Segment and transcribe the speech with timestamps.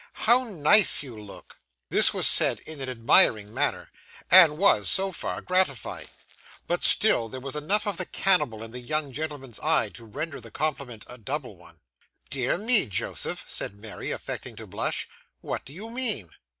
[0.25, 1.59] How nice you look!'
[1.91, 3.91] This was said in an admiring manner,
[4.31, 6.07] and was, so far, gratifying;
[6.65, 10.41] but still there was enough of the cannibal in the young gentleman's eyes to render
[10.41, 11.81] the compliment a double one.
[12.31, 15.07] 'Dear me, Joseph,' said Mary, affecting to blush,
[15.41, 16.31] 'what do you mean?